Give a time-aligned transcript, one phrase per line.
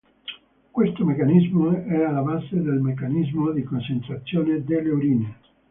[0.71, 5.37] Questo meccanismo è alla base del meccanismo di concentrazione delle urine.